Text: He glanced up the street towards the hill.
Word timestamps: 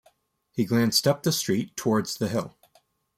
He 0.51 0.65
glanced 0.65 1.07
up 1.07 1.21
the 1.21 1.31
street 1.31 1.75
towards 1.77 2.15
the 2.17 2.27
hill. 2.27 2.57